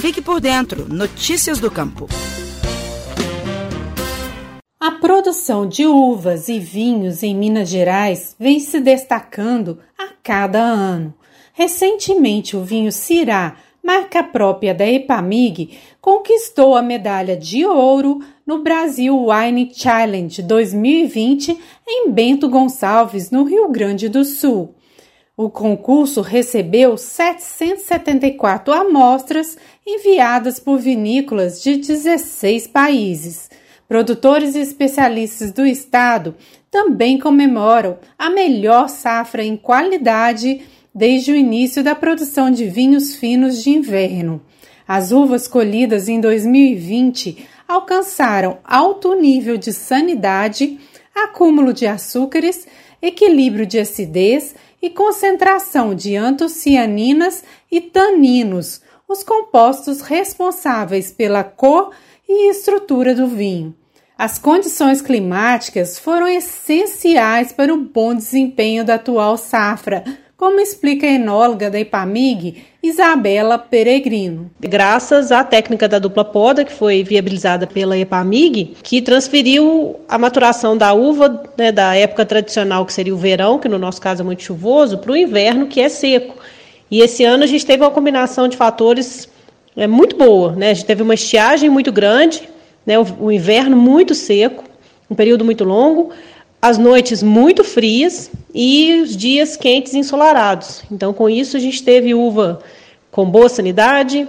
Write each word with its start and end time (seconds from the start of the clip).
Fique 0.00 0.22
por 0.22 0.40
dentro. 0.40 0.88
Notícias 0.88 1.58
do 1.58 1.70
Campo. 1.70 2.08
A 4.80 4.92
produção 4.92 5.68
de 5.68 5.84
uvas 5.84 6.48
e 6.48 6.58
vinhos 6.58 7.22
em 7.22 7.36
Minas 7.36 7.68
Gerais 7.68 8.34
vem 8.40 8.58
se 8.60 8.80
destacando 8.80 9.78
a 9.98 10.08
cada 10.22 10.58
ano. 10.58 11.12
Recentemente, 11.52 12.56
o 12.56 12.64
vinho 12.64 12.90
Cirá, 12.90 13.58
marca 13.84 14.22
própria 14.22 14.74
da 14.74 14.90
Epamig, 14.90 15.78
conquistou 16.00 16.74
a 16.74 16.80
medalha 16.80 17.36
de 17.36 17.66
ouro 17.66 18.20
no 18.46 18.62
Brasil 18.62 19.26
Wine 19.26 19.70
Challenge 19.70 20.42
2020 20.42 21.58
em 21.86 22.10
Bento 22.10 22.48
Gonçalves, 22.48 23.30
no 23.30 23.44
Rio 23.44 23.68
Grande 23.68 24.08
do 24.08 24.24
Sul. 24.24 24.74
O 25.42 25.48
concurso 25.48 26.20
recebeu 26.20 26.98
774 26.98 28.74
amostras 28.74 29.56
enviadas 29.86 30.60
por 30.60 30.78
vinícolas 30.78 31.62
de 31.62 31.76
16 31.76 32.66
países. 32.66 33.48
Produtores 33.88 34.54
e 34.54 34.58
especialistas 34.58 35.50
do 35.50 35.64
estado 35.64 36.34
também 36.70 37.18
comemoram 37.18 37.96
a 38.18 38.28
melhor 38.28 38.90
safra 38.90 39.42
em 39.42 39.56
qualidade 39.56 40.60
desde 40.94 41.32
o 41.32 41.36
início 41.36 41.82
da 41.82 41.94
produção 41.94 42.50
de 42.50 42.66
vinhos 42.66 43.14
finos 43.14 43.64
de 43.64 43.70
inverno. 43.70 44.42
As 44.86 45.10
uvas 45.10 45.48
colhidas 45.48 46.06
em 46.06 46.20
2020 46.20 47.48
alcançaram 47.66 48.58
alto 48.62 49.14
nível 49.14 49.56
de 49.56 49.72
sanidade, 49.72 50.78
acúmulo 51.14 51.72
de 51.72 51.86
açúcares, 51.86 52.68
equilíbrio 53.00 53.64
de 53.64 53.78
acidez 53.78 54.54
e 54.82 54.90
concentração 54.90 55.94
de 55.94 56.16
antocianinas 56.16 57.44
e 57.70 57.80
taninos, 57.80 58.80
os 59.06 59.22
compostos 59.22 60.00
responsáveis 60.00 61.12
pela 61.12 61.42
cor 61.44 61.90
e 62.28 62.50
estrutura 62.50 63.14
do 63.14 63.26
vinho. 63.26 63.74
As 64.16 64.38
condições 64.38 65.00
climáticas 65.00 65.98
foram 65.98 66.28
essenciais 66.28 67.52
para 67.52 67.72
o 67.72 67.84
bom 67.84 68.14
desempenho 68.14 68.84
da 68.84 68.96
atual 68.96 69.36
safra, 69.36 70.04
como 70.40 70.58
explica 70.58 71.06
a 71.06 71.10
enóloga 71.10 71.70
da 71.70 71.78
Ipamig, 71.78 72.64
Isabela 72.82 73.58
Peregrino. 73.58 74.50
Graças 74.58 75.30
à 75.30 75.44
técnica 75.44 75.86
da 75.86 75.98
dupla 75.98 76.24
poda, 76.24 76.64
que 76.64 76.72
foi 76.72 77.04
viabilizada 77.04 77.66
pela 77.66 77.98
Epamig, 77.98 78.74
que 78.82 79.02
transferiu 79.02 80.00
a 80.08 80.16
maturação 80.16 80.78
da 80.78 80.94
uva 80.94 81.44
né, 81.58 81.70
da 81.70 81.94
época 81.94 82.24
tradicional, 82.24 82.86
que 82.86 82.92
seria 82.94 83.14
o 83.14 83.18
verão, 83.18 83.58
que 83.58 83.68
no 83.68 83.78
nosso 83.78 84.00
caso 84.00 84.22
é 84.22 84.24
muito 84.24 84.42
chuvoso, 84.42 84.96
para 84.96 85.12
o 85.12 85.16
inverno, 85.16 85.66
que 85.66 85.78
é 85.78 85.90
seco. 85.90 86.34
E 86.90 87.02
esse 87.02 87.22
ano 87.22 87.44
a 87.44 87.46
gente 87.46 87.66
teve 87.66 87.82
uma 87.82 87.90
combinação 87.90 88.48
de 88.48 88.56
fatores 88.56 89.28
é, 89.76 89.86
muito 89.86 90.16
boa. 90.16 90.52
Né? 90.52 90.70
A 90.70 90.74
gente 90.74 90.86
teve 90.86 91.02
uma 91.02 91.12
estiagem 91.12 91.68
muito 91.68 91.92
grande, 91.92 92.48
né, 92.86 92.98
o, 92.98 93.06
o 93.20 93.30
inverno 93.30 93.76
muito 93.76 94.14
seco, 94.14 94.64
um 95.10 95.14
período 95.14 95.44
muito 95.44 95.64
longo, 95.64 96.12
as 96.60 96.76
noites 96.76 97.22
muito 97.22 97.64
frias 97.64 98.30
e 98.54 99.00
os 99.02 99.16
dias 99.16 99.56
quentes 99.56 99.94
e 99.94 99.98
ensolarados. 99.98 100.82
Então, 100.90 101.12
com 101.12 101.28
isso, 101.28 101.56
a 101.56 101.60
gente 101.60 101.82
teve 101.82 102.14
uva 102.14 102.60
com 103.10 103.24
boa 103.24 103.48
sanidade, 103.48 104.28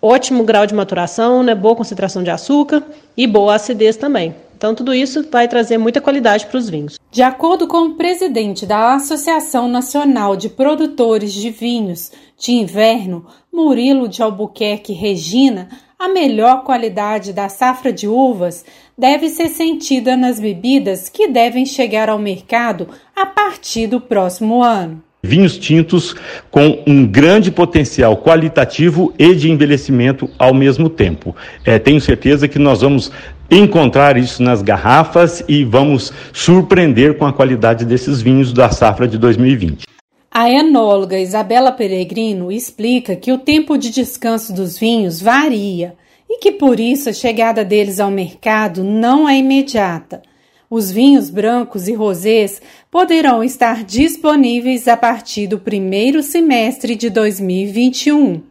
ótimo 0.00 0.44
grau 0.44 0.66
de 0.66 0.74
maturação, 0.74 1.42
né, 1.42 1.54
boa 1.54 1.76
concentração 1.76 2.22
de 2.22 2.30
açúcar 2.30 2.82
e 3.16 3.26
boa 3.26 3.54
acidez 3.54 3.96
também. 3.96 4.34
Então, 4.56 4.76
tudo 4.76 4.94
isso 4.94 5.26
vai 5.28 5.48
trazer 5.48 5.76
muita 5.76 6.00
qualidade 6.00 6.46
para 6.46 6.56
os 6.56 6.70
vinhos. 6.70 6.96
De 7.10 7.20
acordo 7.20 7.66
com 7.66 7.78
o 7.78 7.94
presidente 7.94 8.64
da 8.64 8.94
Associação 8.94 9.66
Nacional 9.66 10.36
de 10.36 10.48
Produtores 10.48 11.32
de 11.32 11.50
Vinhos 11.50 12.12
de 12.38 12.52
Inverno, 12.52 13.26
Murilo 13.52 14.06
de 14.06 14.22
Albuquerque 14.22 14.92
Regina, 14.92 15.68
a 16.02 16.08
melhor 16.08 16.64
qualidade 16.64 17.32
da 17.32 17.48
safra 17.48 17.92
de 17.92 18.08
uvas 18.08 18.64
deve 18.98 19.28
ser 19.28 19.46
sentida 19.46 20.16
nas 20.16 20.40
bebidas 20.40 21.08
que 21.08 21.28
devem 21.28 21.64
chegar 21.64 22.08
ao 22.08 22.18
mercado 22.18 22.88
a 23.14 23.24
partir 23.24 23.86
do 23.86 24.00
próximo 24.00 24.64
ano. 24.64 25.00
Vinhos 25.22 25.56
tintos 25.56 26.16
com 26.50 26.82
um 26.88 27.06
grande 27.06 27.52
potencial 27.52 28.16
qualitativo 28.16 29.14
e 29.16 29.32
de 29.32 29.48
envelhecimento 29.48 30.28
ao 30.36 30.52
mesmo 30.52 30.90
tempo. 30.90 31.36
É, 31.64 31.78
tenho 31.78 32.00
certeza 32.00 32.48
que 32.48 32.58
nós 32.58 32.80
vamos 32.80 33.12
encontrar 33.48 34.16
isso 34.16 34.42
nas 34.42 34.60
garrafas 34.60 35.44
e 35.46 35.62
vamos 35.64 36.12
surpreender 36.32 37.16
com 37.16 37.26
a 37.26 37.32
qualidade 37.32 37.84
desses 37.84 38.20
vinhos 38.20 38.52
da 38.52 38.70
safra 38.70 39.06
de 39.06 39.16
2020. 39.16 39.91
A 40.34 40.48
enóloga 40.48 41.18
Isabela 41.18 41.70
Peregrino 41.70 42.50
explica 42.50 43.14
que 43.14 43.30
o 43.30 43.36
tempo 43.36 43.76
de 43.76 43.90
descanso 43.90 44.50
dos 44.54 44.78
vinhos 44.78 45.20
varia 45.20 45.94
e 46.26 46.38
que 46.38 46.52
por 46.52 46.80
isso 46.80 47.10
a 47.10 47.12
chegada 47.12 47.62
deles 47.62 48.00
ao 48.00 48.10
mercado 48.10 48.82
não 48.82 49.28
é 49.28 49.36
imediata. 49.36 50.22
Os 50.70 50.90
vinhos 50.90 51.28
brancos 51.28 51.86
e 51.86 51.92
rosés 51.92 52.62
poderão 52.90 53.44
estar 53.44 53.84
disponíveis 53.84 54.88
a 54.88 54.96
partir 54.96 55.46
do 55.46 55.58
primeiro 55.58 56.22
semestre 56.22 56.96
de 56.96 57.10
2021. 57.10 58.42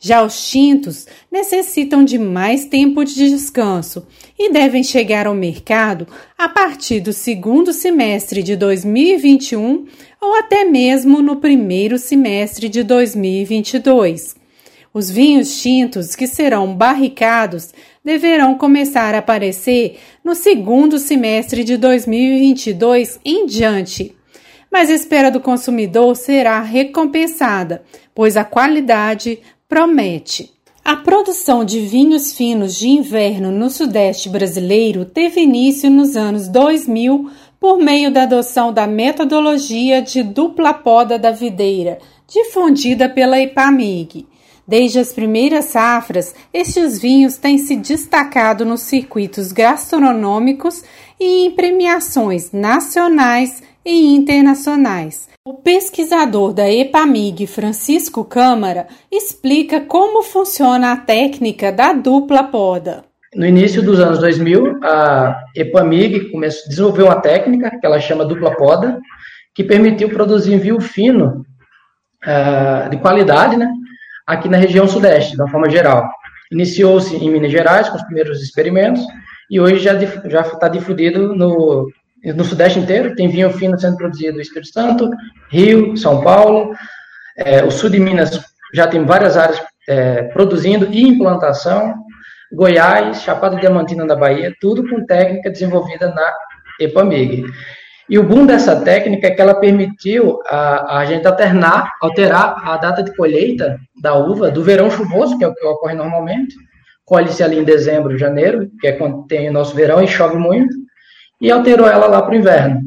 Já 0.00 0.22
os 0.22 0.48
tintos 0.48 1.06
necessitam 1.30 2.04
de 2.04 2.18
mais 2.18 2.64
tempo 2.64 3.04
de 3.04 3.30
descanso 3.30 4.06
e 4.38 4.52
devem 4.52 4.84
chegar 4.84 5.26
ao 5.26 5.34
mercado 5.34 6.06
a 6.36 6.48
partir 6.48 7.00
do 7.00 7.12
segundo 7.12 7.72
semestre 7.72 8.40
de 8.40 8.54
2021 8.54 9.86
ou 10.20 10.34
até 10.36 10.64
mesmo 10.64 11.20
no 11.20 11.36
primeiro 11.36 11.98
semestre 11.98 12.68
de 12.68 12.84
2022. 12.84 14.36
Os 14.94 15.10
vinhos 15.10 15.60
tintos 15.60 16.14
que 16.14 16.28
serão 16.28 16.76
barricados 16.76 17.74
deverão 18.04 18.56
começar 18.56 19.16
a 19.16 19.18
aparecer 19.18 19.98
no 20.24 20.34
segundo 20.34 20.98
semestre 20.98 21.64
de 21.64 21.76
2022 21.76 23.18
em 23.24 23.46
diante. 23.46 24.14
Mas 24.70 24.90
a 24.90 24.94
espera 24.94 25.30
do 25.30 25.40
consumidor 25.40 26.14
será 26.14 26.60
recompensada, 26.60 27.82
pois 28.14 28.36
a 28.36 28.44
qualidade 28.44 29.40
promete. 29.68 30.50
A 30.82 30.96
produção 30.96 31.62
de 31.62 31.80
vinhos 31.80 32.32
finos 32.32 32.78
de 32.78 32.88
inverno 32.88 33.52
no 33.52 33.68
Sudeste 33.68 34.30
brasileiro 34.30 35.04
teve 35.04 35.42
início 35.42 35.90
nos 35.90 36.16
anos 36.16 36.48
2000 36.48 37.30
por 37.60 37.76
meio 37.78 38.10
da 38.10 38.22
adoção 38.22 38.72
da 38.72 38.86
metodologia 38.86 40.00
de 40.00 40.22
dupla 40.22 40.72
poda 40.72 41.18
da 41.18 41.30
videira, 41.30 41.98
difundida 42.26 43.08
pela 43.08 43.38
IPAMIG. 43.38 44.26
Desde 44.66 44.98
as 44.98 45.12
primeiras 45.12 45.66
safras, 45.66 46.34
estes 46.52 46.98
vinhos 46.98 47.36
têm 47.36 47.58
se 47.58 47.76
destacado 47.76 48.64
nos 48.64 48.82
circuitos 48.82 49.52
gastronômicos 49.52 50.82
e 51.20 51.46
em 51.46 51.50
premiações 51.50 52.52
nacionais 52.52 53.62
e 53.88 54.14
internacionais. 54.14 55.30
O 55.46 55.54
pesquisador 55.54 56.52
da 56.52 56.70
EPAMIG, 56.70 57.46
Francisco 57.46 58.22
Câmara, 58.22 58.86
explica 59.10 59.80
como 59.80 60.22
funciona 60.22 60.92
a 60.92 60.96
técnica 60.98 61.72
da 61.72 61.94
dupla 61.94 62.44
poda. 62.44 63.04
No 63.34 63.46
início 63.46 63.82
dos 63.82 63.98
anos 63.98 64.18
2000, 64.18 64.84
a 64.84 65.42
EPAMIG 65.56 66.30
começou, 66.30 66.68
desenvolveu 66.68 67.06
uma 67.06 67.20
técnica 67.20 67.70
que 67.70 67.86
ela 67.86 67.98
chama 67.98 68.26
dupla 68.26 68.54
poda, 68.56 69.00
que 69.54 69.64
permitiu 69.64 70.10
produzir 70.10 70.58
vinho 70.58 70.80
fino 70.80 71.46
uh, 72.26 72.90
de 72.90 72.98
qualidade, 72.98 73.56
né, 73.56 73.72
aqui 74.26 74.50
na 74.50 74.58
região 74.58 74.86
sudeste, 74.86 75.34
de 75.34 75.40
uma 75.40 75.50
forma 75.50 75.70
geral. 75.70 76.10
Iniciou-se 76.52 77.16
em 77.16 77.30
Minas 77.30 77.52
Gerais 77.52 77.88
com 77.88 77.96
os 77.96 78.02
primeiros 78.02 78.42
experimentos 78.42 79.02
e 79.50 79.58
hoje 79.58 79.78
já 79.78 80.42
está 80.42 80.68
difundido 80.68 81.34
no 81.34 81.88
no 82.32 82.44
Sudeste 82.44 82.78
inteiro, 82.78 83.14
tem 83.14 83.28
vinho 83.28 83.50
fino 83.50 83.78
sendo 83.78 83.96
produzido 83.96 84.34
no 84.34 84.42
Espírito 84.42 84.72
Santo, 84.72 85.10
Rio, 85.50 85.96
São 85.96 86.22
Paulo, 86.22 86.72
é, 87.36 87.64
o 87.64 87.70
sul 87.70 87.88
de 87.88 88.00
Minas 88.00 88.40
já 88.74 88.86
tem 88.86 89.04
várias 89.04 89.36
áreas 89.36 89.60
é, 89.88 90.22
produzindo 90.24 90.88
e 90.90 91.02
implantação, 91.02 91.94
Goiás, 92.52 93.22
Chapada 93.22 93.56
Diamantina 93.56 94.06
da 94.06 94.16
Bahia, 94.16 94.52
tudo 94.60 94.88
com 94.88 95.06
técnica 95.06 95.50
desenvolvida 95.50 96.12
na 96.12 96.32
EPAMIG. 96.80 97.44
E 98.08 98.18
o 98.18 98.22
boom 98.22 98.46
dessa 98.46 98.80
técnica 98.80 99.26
é 99.26 99.30
que 99.30 99.40
ela 99.40 99.54
permitiu 99.54 100.38
a, 100.46 100.98
a 100.98 101.04
gente 101.04 101.26
alternar, 101.26 101.92
alterar 102.00 102.66
a 102.66 102.76
data 102.78 103.02
de 103.02 103.14
colheita 103.14 103.78
da 104.00 104.14
uva 104.14 104.50
do 104.50 104.62
verão 104.62 104.90
chuvoso, 104.90 105.36
que 105.36 105.44
é 105.44 105.48
o 105.48 105.54
que 105.54 105.64
ocorre 105.66 105.94
normalmente, 105.94 106.54
colhe-se 107.04 107.42
ali 107.42 107.58
em 107.58 107.64
dezembro, 107.64 108.18
janeiro, 108.18 108.70
que 108.80 108.86
é 108.86 108.92
quando 108.92 109.26
tem 109.26 109.48
o 109.48 109.52
nosso 109.52 109.74
verão 109.74 110.02
e 110.02 110.08
chove 110.08 110.36
muito, 110.36 110.74
e 111.40 111.50
alterou 111.50 111.86
ela 111.86 112.06
lá 112.06 112.22
para 112.22 112.32
o 112.32 112.36
inverno. 112.36 112.80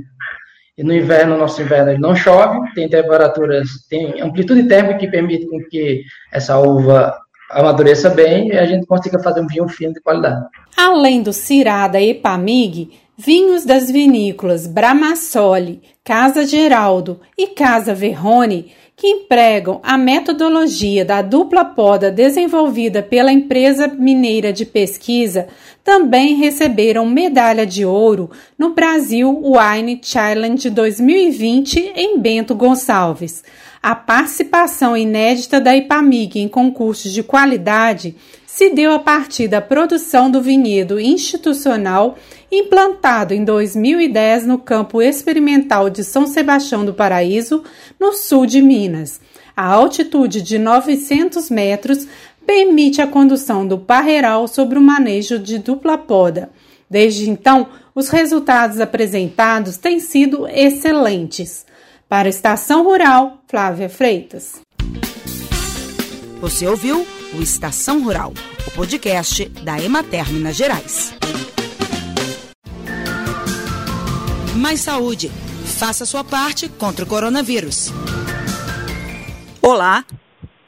E 0.77 0.83
no 0.83 0.94
inverno, 0.94 1.38
nosso 1.38 1.62
inverno, 1.62 1.92
ele 1.92 2.00
não 2.00 2.15
chove, 2.15 2.59
tem 2.74 2.89
temperaturas, 2.89 3.68
tem 3.89 4.21
amplitude 4.21 4.63
térmica 4.63 4.98
que 4.98 5.07
permite 5.07 5.48
com 5.48 5.59
que 5.69 6.01
essa 6.31 6.57
uva 6.57 7.13
amadureça 7.51 8.09
bem 8.09 8.48
e 8.48 8.57
a 8.57 8.65
gente 8.65 8.86
consiga 8.86 9.19
fazer 9.19 9.42
um 9.42 9.48
vinho 9.48 9.68
fino 9.68 9.94
de 9.94 10.01
qualidade. 10.01 10.45
Além 10.77 11.21
do 11.21 11.33
Cirá 11.33 11.88
da 11.88 12.01
Epamig, 12.01 12.92
vinhos 13.18 13.65
das 13.65 13.92
vinícolas 13.92 14.65
Bramassoli, 14.65 15.81
Casa 16.04 16.45
Geraldo 16.45 17.19
e 17.38 17.47
Casa 17.47 17.94
Verrone 17.94 18.71
que 18.95 19.07
empregam 19.07 19.79
a 19.83 19.97
metodologia 19.97 21.03
da 21.03 21.21
dupla 21.21 21.65
poda 21.65 22.11
desenvolvida 22.11 23.01
pela 23.01 23.31
empresa 23.31 23.88
mineira 23.88 24.53
de 24.53 24.65
pesquisa 24.65 25.47
também 25.83 26.35
receberam 26.35 27.05
medalha 27.05 27.65
de 27.65 27.83
ouro 27.83 28.29
no 28.57 28.73
Brasil 28.73 29.41
Wine 29.43 29.99
Challenge 30.03 30.69
2020 30.69 31.93
em 31.95 32.19
Bento 32.19 32.53
Gonçalves. 32.53 33.43
A 33.81 33.95
participação 33.95 34.95
inédita 34.95 35.59
da 35.59 35.75
IPAMIG 35.75 36.39
em 36.39 36.47
concursos 36.47 37.11
de 37.11 37.23
qualidade 37.23 38.15
se 38.53 38.69
deu 38.69 38.92
a 38.92 39.00
partir 39.00 39.48
da 39.48 39.62
produção 39.62 40.30
do 40.30 40.42
vinhedo 40.42 41.00
institucional 41.00 42.18
implantado 42.51 43.33
em 43.33 43.45
2010 43.45 44.45
no 44.45 44.57
campo 44.59 45.01
experimental 45.01 45.89
de 45.89 46.03
São 46.03 46.27
Sebastião 46.27 46.83
do 46.83 46.94
Paraíso, 46.94 47.63
no 47.98 48.12
sul 48.12 48.45
de 48.45 48.62
Minas. 48.62 49.21
A 49.56 49.65
altitude 49.68 50.42
de 50.42 50.59
900 50.59 51.50
metros 51.50 52.06
permite 52.45 53.01
a 53.01 53.07
condução 53.07 53.65
do 53.65 53.77
parreiral 53.77 54.50
sobre 54.50 54.77
o 54.77 54.81
manejo 54.81 55.39
de 55.39 55.57
dupla 55.57 55.97
poda. 55.97 56.50
Desde 56.89 57.30
então, 57.30 57.69
os 57.95 58.09
resultados 58.09 58.81
apresentados 58.81 59.77
têm 59.77 60.01
sido 60.01 60.45
excelentes. 60.45 61.65
Para 62.09 62.27
a 62.27 62.30
Estação 62.30 62.83
Rural, 62.83 63.42
Flávia 63.47 63.88
Freitas. 63.88 64.59
Você 66.42 66.68
ouviu 66.68 67.06
o 67.33 67.42
Estação 67.42 68.04
Rural, 68.04 68.33
o 68.68 68.72
podcast 68.72 69.45
da 69.63 69.81
Emater 69.81 70.30
Minas 70.31 70.56
Gerais. 70.56 71.13
Mais 74.57 74.81
saúde. 74.81 75.31
Faça 75.78 76.06
sua 76.06 76.24
parte 76.24 76.68
contra 76.68 77.06
o 77.06 77.07
coronavírus. 77.07 77.89
Olá. 79.62 80.04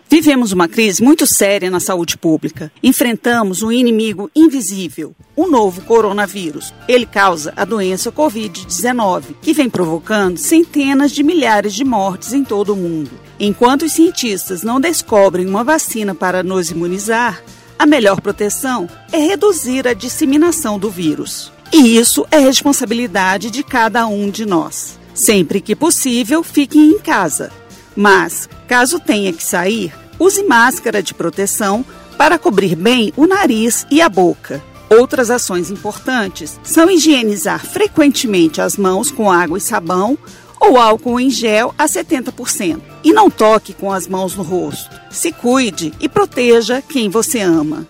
Vivemos 0.09 0.51
uma 0.51 0.67
crise 0.67 1.03
muito 1.03 1.25
séria 1.25 1.71
na 1.71 1.79
saúde 1.79 2.17
pública. 2.17 2.71
Enfrentamos 2.83 3.63
um 3.63 3.71
inimigo 3.71 4.29
invisível, 4.35 5.15
o 5.35 5.47
novo 5.47 5.81
coronavírus. 5.81 6.71
Ele 6.87 7.05
causa 7.05 7.51
a 7.57 7.65
doença 7.65 8.11
Covid-19, 8.11 9.35
que 9.41 9.53
vem 9.53 9.69
provocando 9.69 10.37
centenas 10.37 11.11
de 11.11 11.23
milhares 11.23 11.73
de 11.73 11.83
mortes 11.83 12.31
em 12.31 12.43
todo 12.43 12.73
o 12.73 12.77
mundo. 12.77 13.09
Enquanto 13.45 13.83
os 13.83 13.91
cientistas 13.91 14.63
não 14.63 14.79
descobrem 14.79 15.45
uma 15.45 15.65
vacina 15.65 16.15
para 16.15 16.41
nos 16.41 16.71
imunizar, 16.71 17.43
a 17.77 17.85
melhor 17.85 18.21
proteção 18.21 18.87
é 19.11 19.17
reduzir 19.17 19.85
a 19.85 19.93
disseminação 19.93 20.79
do 20.79 20.89
vírus. 20.89 21.51
E 21.69 21.97
isso 21.97 22.25
é 22.31 22.39
responsabilidade 22.39 23.51
de 23.51 23.61
cada 23.61 24.07
um 24.07 24.29
de 24.29 24.45
nós. 24.45 24.97
Sempre 25.13 25.59
que 25.59 25.75
possível, 25.75 26.41
fiquem 26.41 26.91
em 26.91 26.99
casa. 26.99 27.51
Mas, 27.93 28.47
caso 28.65 28.97
tenha 28.97 29.33
que 29.33 29.43
sair, 29.43 29.93
use 30.17 30.41
máscara 30.43 31.03
de 31.03 31.13
proteção 31.13 31.83
para 32.17 32.39
cobrir 32.39 32.77
bem 32.77 33.11
o 33.17 33.27
nariz 33.27 33.85
e 33.91 34.01
a 34.01 34.07
boca. 34.07 34.63
Outras 34.89 35.29
ações 35.29 35.69
importantes 35.69 36.57
são 36.63 36.89
higienizar 36.89 37.65
frequentemente 37.65 38.61
as 38.61 38.77
mãos 38.77 39.11
com 39.11 39.29
água 39.29 39.57
e 39.57 39.61
sabão 39.61 40.17
ou 40.63 40.77
álcool 40.77 41.19
em 41.19 41.29
gel 41.29 41.75
a 41.77 41.85
70%. 41.85 42.81
E 43.03 43.11
não 43.11 43.29
toque 43.29 43.73
com 43.73 43.91
as 43.91 44.07
mãos 44.07 44.35
no 44.35 44.43
rosto. 44.43 44.89
Se 45.11 45.31
cuide 45.31 45.93
e 45.99 46.07
proteja 46.07 46.81
quem 46.81 47.09
você 47.09 47.41
ama. 47.41 47.85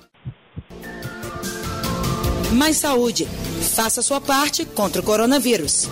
Mais 2.52 2.78
saúde. 2.78 3.28
Faça 3.76 4.02
sua 4.02 4.20
parte 4.20 4.66
contra 4.66 5.02
o 5.02 5.06
coronavírus. 5.06 5.88